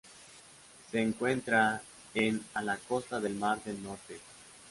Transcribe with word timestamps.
Se 0.89 0.99
encuentra 0.99 1.79
en 2.15 2.43
a 2.55 2.63
la 2.63 2.77
costa 2.77 3.19
del 3.19 3.35
mar 3.35 3.63
del 3.63 3.83
Norte. 3.83 4.19